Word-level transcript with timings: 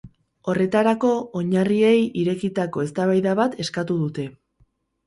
Horretarako, 0.53 1.11
oinarriei 1.41 1.93
irekitako 2.23 2.87
eztabaida 2.87 3.39
bat 3.43 3.63
eskatu 3.67 4.03
dute. 4.07 4.29